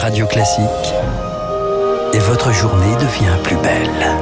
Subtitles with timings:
[0.00, 0.94] Radio Classique.
[2.14, 4.16] Et votre journée devient plus belle.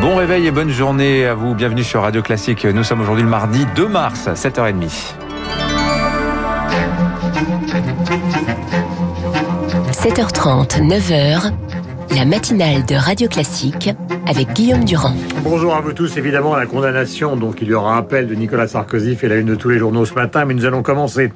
[0.00, 1.54] Bon réveil et bonne journée à vous.
[1.54, 2.64] Bienvenue sur Radio Classique.
[2.64, 5.14] Nous sommes aujourd'hui le mardi 2 mars, 7h30.
[9.92, 11.52] 7h30, 9h,
[12.16, 13.90] la matinale de Radio Classique
[14.26, 15.14] avec Guillaume Durand.
[15.44, 16.16] Bonjour à vous tous.
[16.16, 19.54] Évidemment, la condamnation, donc il y aura appel de Nicolas Sarkozy, fait la une de
[19.54, 21.32] tous les journaux ce matin, mais nous allons commencer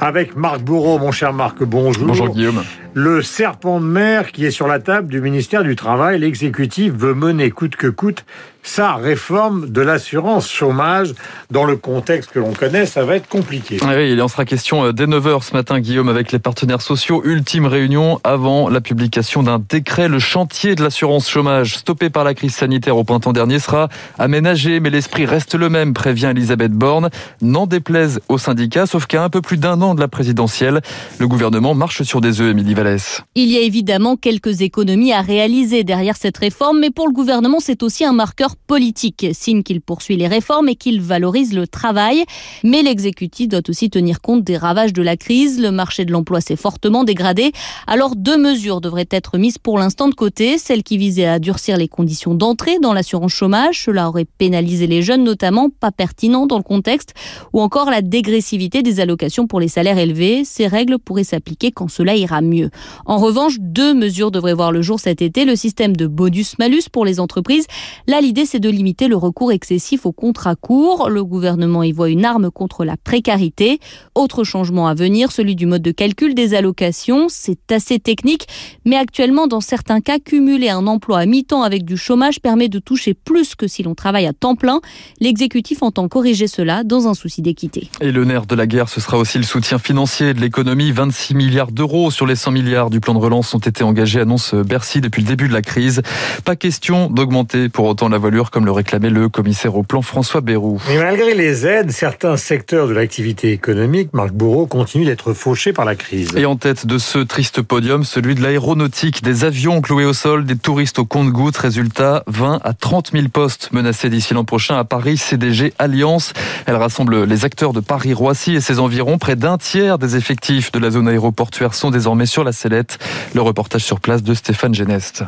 [0.00, 0.98] avec Marc Bourreau.
[0.98, 2.04] Mon cher Marc, bonjour.
[2.04, 2.64] Bonjour Guillaume.
[2.94, 7.14] Le serpent de mer qui est sur la table du ministère du Travail, l'exécutif veut
[7.14, 8.24] mener coûte que coûte
[8.64, 11.12] sa réforme de l'assurance chômage.
[11.50, 13.78] Dans le contexte que l'on connaît, ça va être compliqué.
[13.82, 17.22] Oui, il en sera question euh, dès 9h ce matin, Guillaume, avec les partenaires sociaux.
[17.24, 20.08] Ultime réunion avant la publication d'un décret.
[20.08, 24.80] Le chantier de l'assurance chômage, stoppé par la crise sanitaire au printemps dernier, sera aménagé,
[24.80, 27.10] mais l'esprit reste le même, prévient Elisabeth Borne.
[27.40, 30.80] N'en déplaise aux syndicats, sauf qu'à un peu plus d'un an de la présidentielle,
[31.18, 33.22] le gouvernement marche sur des œufs, Émilie Vallès.
[33.34, 37.58] Il y a évidemment quelques économies à réaliser derrière cette réforme, mais pour le gouvernement,
[37.60, 42.24] c'est aussi un marqueur politique, signe qu'il poursuit les réformes et qu'il valorise le travail.
[42.62, 45.60] Mais l'exécutif doit aussi tenir compte des ravages de la crise.
[45.60, 47.52] Le marché de l'emploi s'est fortement dégradé.
[47.86, 50.58] Alors deux mesures devraient être mises pour l'instant de côté.
[50.58, 53.82] Celle qui visait à durcir les conditions d'entrée dans l'assurance chômage.
[53.84, 57.14] Cela aurait pénalisé les jeunes, notamment pas pertinent dans le contexte.
[57.52, 60.44] Ou encore la dégressivité des allocations pour les salaires élevés.
[60.44, 62.70] Ces règles pourraient s'appliquer quand cela ira mieux.
[63.04, 65.44] En revanche, deux mesures devraient voir le jour cet été.
[65.44, 67.66] Le système de bonus-malus pour les entreprises.
[68.06, 71.10] Là, l'idée c'est de limiter le recours excessif aux contrats courts.
[71.10, 73.80] Le gouvernement y voit une arme contre la précarité.
[74.14, 77.26] Autre changement à venir, celui du mode de calcul des allocations.
[77.28, 78.46] C'est assez technique,
[78.84, 82.78] mais actuellement, dans certains cas, cumuler un emploi à mi-temps avec du chômage permet de
[82.78, 84.80] toucher plus que si l'on travaille à temps plein.
[85.20, 87.88] L'exécutif entend corriger cela dans un souci d'équité.
[88.00, 90.92] Et le nerf de la guerre, ce sera aussi le soutien financier de l'économie.
[90.92, 94.54] 26 milliards d'euros sur les 100 milliards du plan de relance ont été engagés, annonce
[94.54, 96.02] Bercy depuis le début de la crise.
[96.44, 100.40] Pas question d'augmenter pour autant la voilure comme le réclamait le commissaire au plan François
[100.40, 100.80] Bayrou.
[100.88, 105.84] Mais malgré les aides, certains secteurs de l'activité économique, Marc Bourreau, continuent d'être fauchés par
[105.84, 106.30] la crise.
[106.36, 110.44] Et en tête de ce triste podium, celui de l'aéronautique, des avions cloués au sol,
[110.44, 111.56] des touristes au compte-gouttes.
[111.56, 115.16] Résultat, 20 à 30 000 postes menacés d'ici l'an prochain à Paris.
[115.16, 116.32] CDG Alliance,
[116.66, 119.18] elle rassemble les acteurs de Paris-Roissy et ses environs.
[119.18, 122.98] Près d'un tiers des effectifs de la zone aéroportuaire sont désormais sur la sellette.
[123.34, 125.24] Le reportage sur place de Stéphane Genest.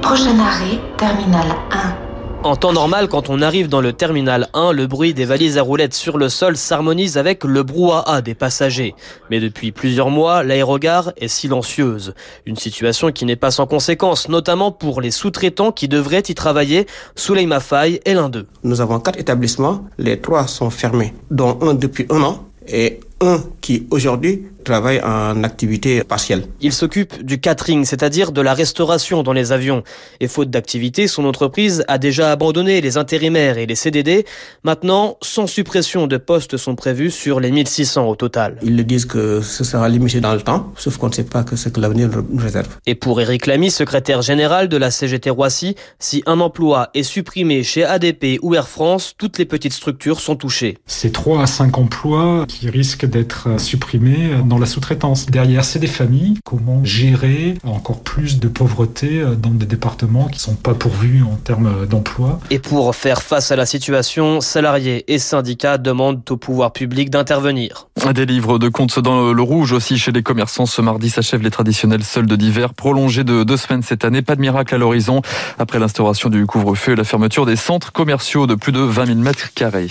[0.00, 2.01] Prochain arrêt, terminal 1.
[2.44, 5.62] En temps normal, quand on arrive dans le terminal 1, le bruit des valises à
[5.62, 8.96] roulettes sur le sol s'harmonise avec le brouhaha des passagers.
[9.30, 12.14] Mais depuis plusieurs mois, l'aérogare est silencieuse.
[12.44, 16.88] Une situation qui n'est pas sans conséquence, notamment pour les sous-traitants qui devraient y travailler.
[17.14, 18.48] Souleima Faye est l'un d'eux.
[18.64, 23.40] Nous avons quatre établissements, les trois sont fermés, dont un depuis un an et un
[23.60, 26.44] qui aujourd'hui travaille en activité partielle.
[26.60, 29.82] Il s'occupe du catering, c'est-à-dire de la restauration dans les avions.
[30.20, 34.24] Et faute d'activité, son entreprise a déjà abandonné les intérimaires et les CDD.
[34.64, 38.58] Maintenant, sans suppression de postes sont prévus sur les 1600 au total.
[38.62, 41.42] Ils le disent que ce sera limité dans le temps, sauf qu'on ne sait pas
[41.44, 42.68] que ce que l'avenir nous réserve.
[42.86, 47.62] Et pour Éric Lamy, secrétaire général de la CGT Roissy, si un emploi est supprimé
[47.62, 50.78] chez ADP ou Air France, toutes les petites structures sont touchées.
[50.86, 55.26] C'est 3 à 5 emplois qui risquent d'être supprimés dans la sous-traitance.
[55.26, 56.38] Derrière, c'est des familles.
[56.44, 61.86] Comment gérer encore plus de pauvreté dans des départements qui sont pas pourvus en termes
[61.86, 62.40] d'emploi?
[62.50, 67.88] Et pour faire face à la situation, salariés et syndicats demandent au pouvoir public d'intervenir.
[68.14, 70.66] Des livres de comptes dans le rouge aussi chez les commerçants.
[70.66, 74.22] Ce mardi s'achèvent les traditionnels soldes d'hiver prolongés de deux semaines cette année.
[74.22, 75.22] Pas de miracle à l'horizon
[75.58, 79.18] après l'instauration du couvre-feu et la fermeture des centres commerciaux de plus de 20 000
[79.18, 79.90] mètres carrés.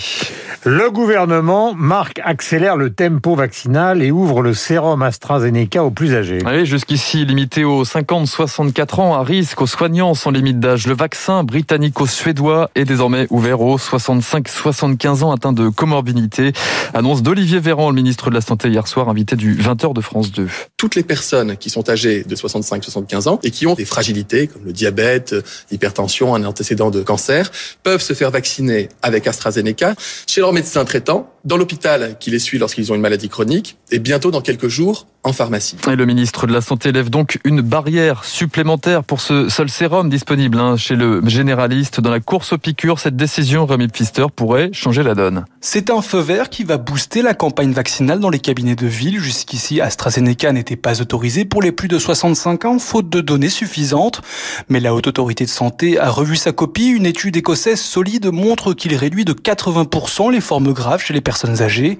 [0.64, 6.38] Le gouvernement, Marc, accélère le tempo vaccinal et ouvre le sérum AstraZeneca aux plus âgés.
[6.44, 10.86] Oui, jusqu'ici limité aux 50-64 ans à risque, aux soignants sans limite d'âge.
[10.86, 16.52] Le vaccin britannico-suédois est désormais ouvert aux 65-75 ans atteints de comorbidité.
[16.94, 20.32] Annonce d'Olivier Véran, le ministre de la Santé hier soir, invité du 20h de France
[20.32, 20.48] 2.
[20.76, 24.64] Toutes les personnes qui sont âgées de 65-75 ans et qui ont des fragilités comme
[24.64, 25.34] le diabète,
[25.70, 27.50] l'hypertension, un antécédent de cancer,
[27.82, 29.94] peuvent se faire vacciner avec AstraZeneca
[30.26, 33.98] chez leur médecin traitant, dans l'hôpital qui les suit lorsqu'ils ont une maladie chronique et
[33.98, 35.76] bientôt dans quelques jours en pharmacie.
[35.90, 40.10] Et le ministre de la Santé lève donc une barrière supplémentaire pour ce seul sérum
[40.10, 42.00] disponible hein, chez le généraliste.
[42.00, 45.44] Dans la course aux piqûres, cette décision, Rémi Pfister, pourrait changer la donne.
[45.60, 49.20] C'est un feu vert qui va booster la campagne vaccinale dans les cabinets de ville.
[49.20, 54.22] Jusqu'ici, AstraZeneca n'était pas autorisé pour les plus de 65 ans, faute de données suffisantes.
[54.68, 56.88] Mais la Haute Autorité de Santé a revu sa copie.
[56.88, 61.62] Une étude écossaise solide montre qu'il réduit de 80% les formes graves chez les personnes
[61.62, 61.98] âgées.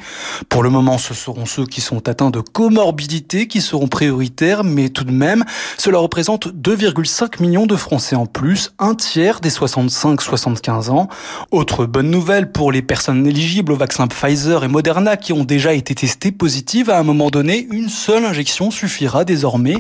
[0.48, 4.88] Pour le moment, ce seront ceux qui sont atteints de comorbidité qui seront prioritaires, mais
[4.88, 5.44] tout de même,
[5.78, 11.08] cela représente 2,5 millions de Français en plus, un tiers des 65-75 ans.
[11.52, 15.74] Autre bonne nouvelle pour les personnes éligibles au vaccin Pfizer et Moderna qui ont déjà
[15.74, 19.76] été testées positives à un moment donné, une seule injection suffira désormais.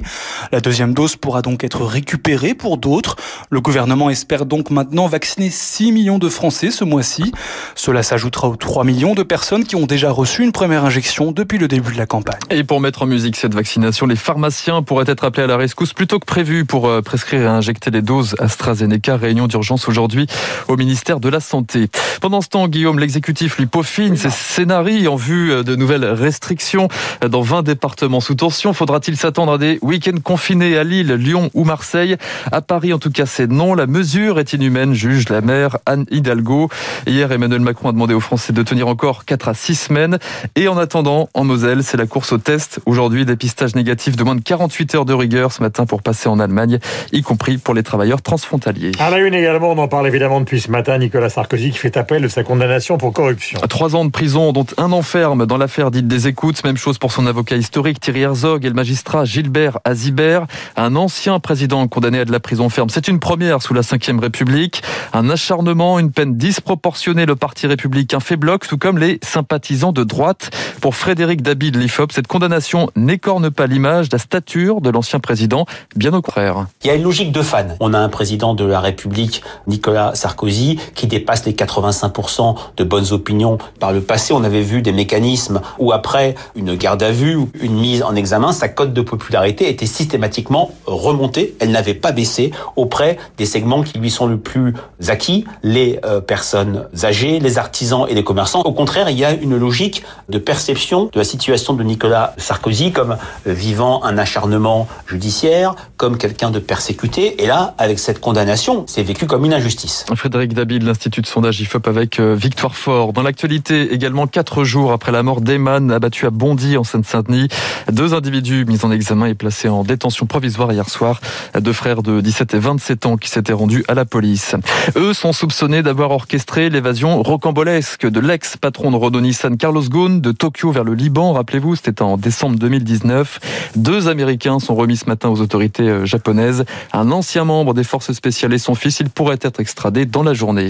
[0.52, 3.16] La deuxième dose pourra donc être récupérée pour d'autres.
[3.50, 7.32] Le gouvernement espère donc maintenant vacciner 6 millions de Français ce mois-ci.
[7.74, 11.58] Cela s'ajoutera aux 3 millions de personnes qui ont déjà reçu une première injection depuis
[11.58, 12.41] le début de la campagne.
[12.50, 15.94] Et pour mettre en musique cette vaccination, les pharmaciens pourraient être appelés à la rescousse
[15.94, 19.16] plus tôt que prévu pour euh, prescrire et injecter les doses AstraZeneca.
[19.16, 20.26] Réunion d'urgence aujourd'hui
[20.68, 21.88] au ministère de la Santé.
[22.20, 26.88] Pendant ce temps, Guillaume, l'exécutif lui peaufine ses scénarios en vue euh, de nouvelles restrictions
[27.26, 28.72] dans 20 départements sous tension.
[28.72, 32.16] Faudra-t-il s'attendre à des week-ends confinés à Lille, Lyon ou Marseille?
[32.50, 33.74] À Paris, en tout cas, c'est non.
[33.74, 36.68] La mesure est inhumaine, juge la maire Anne Hidalgo.
[37.06, 40.18] Hier, Emmanuel Macron a demandé aux Français de tenir encore 4 à 6 semaines.
[40.54, 42.80] Et en attendant, en Moselle, c'est la course au test.
[42.86, 46.38] Aujourd'hui, dépistage négatif de moins de 48 heures de rigueur ce matin pour passer en
[46.38, 46.78] Allemagne,
[47.12, 48.92] y compris pour les travailleurs transfrontaliers.
[48.98, 51.96] À la une également, on en parle évidemment depuis ce matin, Nicolas Sarkozy qui fait
[51.96, 53.58] appel de sa condamnation pour corruption.
[53.68, 56.62] Trois ans de prison, dont un enferme dans l'affaire dite des écoutes.
[56.64, 60.46] Même chose pour son avocat historique Thierry Herzog et le magistrat Gilbert Azibert,
[60.76, 62.90] un ancien président condamné à de la prison ferme.
[62.90, 64.82] C'est une première sous la Ve République.
[65.12, 67.26] Un acharnement, une peine disproportionnée.
[67.26, 70.50] Le Parti républicain fait bloc, tout comme les sympathisants de droite.
[70.80, 75.64] Pour Frédéric Dabi de l'IFOP, cette condamnation n'écorne pas l'image, la stature de l'ancien président,
[75.96, 76.66] bien au contraire.
[76.84, 77.74] Il y a une logique de fan.
[77.80, 83.12] On a un président de la République, Nicolas Sarkozy, qui dépasse les 85% de bonnes
[83.12, 83.56] opinions.
[83.80, 87.80] Par le passé, on avait vu des mécanismes où après une garde à vue, une
[87.80, 91.54] mise en examen, sa cote de popularité était systématiquement remontée.
[91.60, 94.74] Elle n'avait pas baissé auprès des segments qui lui sont le plus
[95.08, 98.60] acquis, les euh, personnes âgées, les artisans et les commerçants.
[98.60, 102.01] Au contraire, il y a une logique de perception de la situation de Nicolas
[102.36, 103.16] Sarkozy comme
[103.46, 107.42] vivant un acharnement judiciaire, comme quelqu'un de persécuté.
[107.42, 110.04] Et là, avec cette condamnation, c'est vécu comme une injustice.
[110.14, 113.12] Frédéric Dabi de l'Institut de sondage IFOP avec euh, Victoire Fort.
[113.12, 117.48] Dans l'actualité, également quatre jours après la mort d'Eman, abattu à Bondy en Seine-Saint-Denis,
[117.90, 121.20] deux individus mis en examen et placés en détention provisoire hier soir.
[121.58, 124.56] Deux frères de 17 et 27 ans qui s'étaient rendus à la police.
[124.96, 130.32] Eux sont soupçonnés d'avoir orchestré l'évasion rocambolesque de l'ex-patron de Renault Nissan Carlos Ghosn de
[130.32, 131.32] Tokyo vers le Liban.
[131.32, 133.40] Rappelez-vous, c'était en décembre 2019.
[133.76, 136.64] Deux Américains sont remis ce matin aux autorités euh, japonaises.
[136.92, 140.34] Un ancien membre des forces spéciales et son fils, il pourrait être extradé dans la
[140.34, 140.68] journée.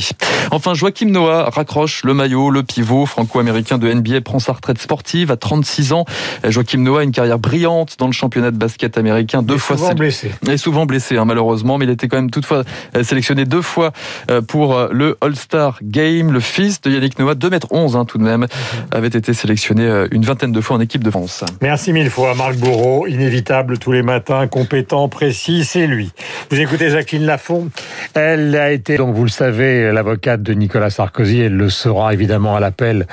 [0.50, 5.30] Enfin, Joachim Noah raccroche le maillot, le pivot franco-américain de NBA prend sa retraite sportive
[5.30, 6.04] à 36 ans.
[6.48, 9.94] Joachim Noah a une carrière brillante dans le championnat de basket américain, deux fois souvent
[9.94, 10.30] blessé.
[10.48, 12.64] Et souvent blessé, hein, malheureusement, mais il était quand même toutefois
[12.96, 13.92] euh, sélectionné deux fois
[14.30, 16.32] euh, pour le All-Star Game.
[16.32, 18.46] Le fils de Yannick Noah, 2m11 hein, tout de même,
[18.90, 21.44] avait été sélectionné une vingtaine de fois en équipe de France.
[21.60, 26.10] Merci mille fois, Marc Bourreau, inévitable tous les matins, compétent, précis, c'est lui.
[26.50, 27.68] Vous écoutez Jacqueline Lafont,
[28.14, 32.56] elle a été, donc vous le savez, l'avocate de Nicolas Sarkozy, elle le sera évidemment
[32.56, 33.06] à l'appel.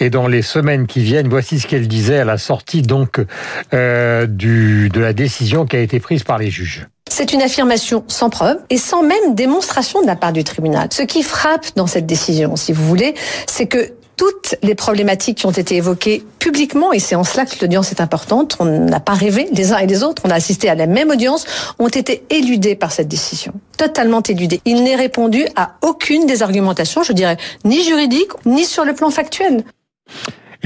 [0.00, 3.24] Et dans les semaines qui viennent, voici ce qu'elle disait à la sortie donc
[3.72, 6.88] euh, du, de la décision qui a été prise par les juges.
[7.08, 10.88] C'est une affirmation sans preuve et sans même démonstration de la part du tribunal.
[10.90, 13.14] Ce qui frappe dans cette décision, si vous voulez,
[13.46, 17.54] c'est que toutes les problématiques qui ont été évoquées publiquement, et c'est en cela que
[17.60, 20.68] l'audience est importante, on n'a pas rêvé les uns et les autres, on a assisté
[20.68, 21.44] à la même audience,
[21.78, 23.52] ont été éludées par cette décision.
[23.76, 24.60] Totalement éludées.
[24.64, 29.10] Il n'est répondu à aucune des argumentations, je dirais, ni juridiques, ni sur le plan
[29.10, 29.64] factuel.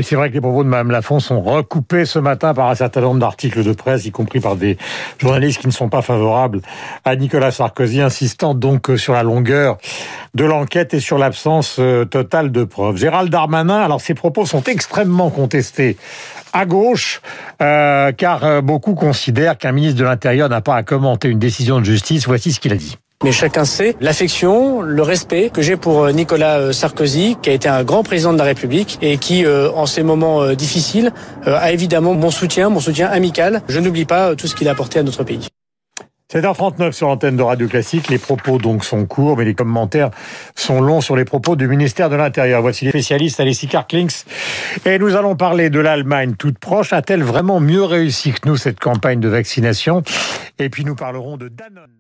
[0.01, 2.75] Et c'est vrai que les propos de Mme Lafont sont recoupés ce matin par un
[2.75, 4.79] certain nombre d'articles de presse, y compris par des
[5.19, 6.63] journalistes qui ne sont pas favorables
[7.05, 9.77] à Nicolas Sarkozy, insistant donc sur la longueur
[10.33, 11.79] de l'enquête et sur l'absence
[12.11, 12.97] totale de preuves.
[12.97, 15.99] Gérald Darmanin, alors ses propos sont extrêmement contestés
[16.55, 17.21] à gauche,
[17.61, 21.85] euh, car beaucoup considèrent qu'un ministre de l'Intérieur n'a pas à commenter une décision de
[21.85, 22.27] justice.
[22.27, 22.97] Voici ce qu'il a dit.
[23.23, 27.85] Mais chacun sait l'affection, le respect que j'ai pour Nicolas Sarkozy, qui a été un
[27.85, 31.13] grand président de la République et qui, en ces moments difficiles,
[31.45, 33.61] a évidemment mon soutien, mon soutien amical.
[33.69, 35.49] Je n'oublie pas tout ce qu'il a apporté à notre pays.
[36.33, 38.09] 7h39 sur l'antenne de Radio Classique.
[38.09, 40.11] Les propos donc sont courts, mais les commentaires
[40.55, 42.63] sont longs sur les propos du ministère de l'Intérieur.
[42.63, 44.25] Voici les spécialistes Alessi Karklings.
[44.87, 46.95] Et nous allons parler de l'Allemagne toute proche.
[46.95, 50.05] A-t-elle vraiment mieux réussi que nous cette campagne de vaccination?
[50.59, 52.00] Et puis nous parlerons de Danone.